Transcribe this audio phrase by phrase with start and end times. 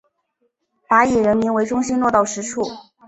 [0.87, 2.63] 把以人民为中心落到实处